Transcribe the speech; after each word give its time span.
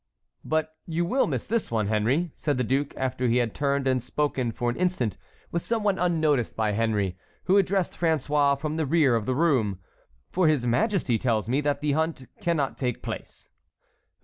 "But 0.43 0.73
you 0.87 1.05
will 1.05 1.27
miss 1.27 1.45
this 1.45 1.69
one, 1.69 1.85
Henry," 1.85 2.31
said 2.35 2.57
the 2.57 2.63
duke, 2.63 2.91
after 2.97 3.27
he 3.27 3.37
had 3.37 3.53
turned 3.53 3.87
and 3.87 4.01
spoken 4.01 4.51
for 4.51 4.67
an 4.71 4.75
instant 4.75 5.15
with 5.51 5.61
some 5.61 5.83
one 5.83 5.99
unnoticed 5.99 6.55
by 6.55 6.71
Henry, 6.71 7.15
who 7.43 7.57
addressed 7.57 7.99
François 7.99 8.59
from 8.59 8.77
the 8.77 8.87
rear 8.87 9.15
of 9.15 9.27
the 9.27 9.35
room, 9.35 9.77
"for 10.31 10.47
his 10.47 10.65
Majesty 10.65 11.19
tells 11.19 11.47
me 11.47 11.61
that 11.61 11.81
the 11.81 11.91
hunt 11.91 12.25
cannot 12.39 12.79
take 12.79 13.03
place." 13.03 13.49